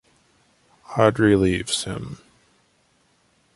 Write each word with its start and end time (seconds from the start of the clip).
Audrey 0.97 1.35
leaves 1.35 1.83
him. 1.83 2.17